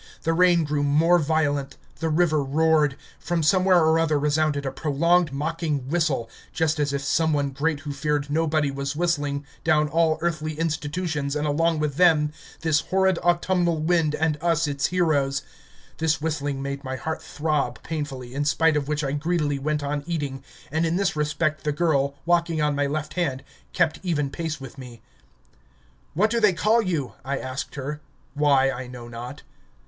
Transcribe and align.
The 0.23 0.33
rain 0.33 0.63
grew 0.63 0.81
more 0.81 1.19
violent, 1.19 1.77
the 1.99 2.09
river 2.09 2.41
roared; 2.43 2.97
from 3.19 3.43
somewhere 3.43 3.77
or 3.85 3.99
other 3.99 4.17
resounded 4.17 4.65
a 4.65 4.71
prolonged 4.71 5.31
mocking 5.31 5.87
whistle 5.89 6.27
just 6.51 6.79
as 6.79 6.91
if 6.91 7.03
Someone 7.03 7.51
great 7.51 7.81
who 7.81 7.93
feared 7.93 8.27
nobody 8.27 8.71
was 8.71 8.95
whistling 8.95 9.45
down 9.63 9.87
all 9.87 10.17
earthly 10.21 10.53
institutions 10.59 11.35
and 11.35 11.45
along 11.45 11.77
with 11.77 11.97
them 11.97 12.31
this 12.61 12.79
horrid 12.79 13.19
autumnal 13.19 13.77
wind 13.79 14.15
and 14.15 14.39
us 14.41 14.65
its 14.67 14.87
heroes. 14.87 15.43
This 15.99 16.19
whistling 16.19 16.63
made 16.63 16.83
my 16.83 16.95
heart 16.95 17.21
throb 17.21 17.83
painfully, 17.83 18.33
in 18.33 18.43
spite 18.43 18.75
of 18.75 18.87
which 18.87 19.03
I 19.03 19.11
greedily 19.11 19.59
went 19.59 19.83
on 19.83 20.03
eating, 20.07 20.43
and 20.71 20.83
in 20.83 20.95
this 20.95 21.15
respect 21.15 21.63
the 21.63 21.71
girl, 21.71 22.15
walking 22.25 22.59
on 22.59 22.73
my 22.75 22.87
left 22.87 23.13
hand, 23.13 23.43
kept 23.71 23.99
even 24.01 24.31
pace 24.31 24.59
with 24.59 24.79
me. 24.79 25.03
"What 26.15 26.31
do 26.31 26.39
they 26.39 26.53
call 26.53 26.81
you?" 26.81 27.13
I 27.23 27.37
asked 27.37 27.75
her 27.75 28.01
why 28.33 28.71
I 28.71 28.87
know 28.87 29.07
not. 29.07 29.43